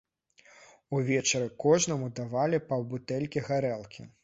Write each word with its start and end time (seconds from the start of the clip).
Увечары 0.99 1.49
кожнаму 1.65 2.09
давалі 2.21 2.63
паўбутэлькі 2.73 3.47
гарэлкі. 3.53 4.11